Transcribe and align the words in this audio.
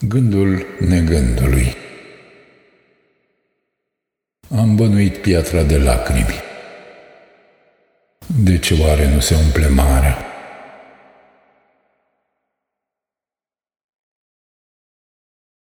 Gândul 0.00 0.66
negândului 0.80 1.76
Am 4.56 4.74
bănuit 4.74 5.16
piatra 5.16 5.62
de 5.62 5.78
lacrimi. 5.78 6.40
De 8.42 8.58
ce 8.58 8.76
oare 8.80 9.12
nu 9.14 9.20
se 9.20 9.34
umple 9.34 9.68
marea? 9.68 10.35